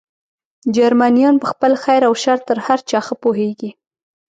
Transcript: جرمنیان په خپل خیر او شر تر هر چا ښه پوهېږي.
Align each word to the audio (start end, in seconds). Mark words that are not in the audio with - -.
جرمنیان 0.75 1.35
په 1.41 1.47
خپل 1.51 1.71
خیر 1.83 2.01
او 2.07 2.13
شر 2.23 2.37
تر 2.47 2.57
هر 2.65 2.79
چا 2.89 2.99
ښه 3.05 3.15
پوهېږي. 3.23 3.69